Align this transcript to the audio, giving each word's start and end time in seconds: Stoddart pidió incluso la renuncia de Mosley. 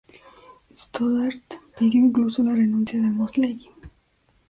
Stoddart 0.75 1.61
pidió 1.77 1.99
incluso 2.03 2.41
la 2.41 2.53
renuncia 2.55 2.99
de 2.99 3.11
Mosley. 3.11 3.69